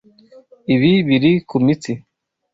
[0.75, 1.91] Ibi biri kumitsi.